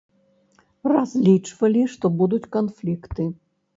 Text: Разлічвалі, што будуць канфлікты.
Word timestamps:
Разлічвалі, 0.91 1.83
што 1.97 2.05
будуць 2.23 2.43
канфлікты. 2.57 3.23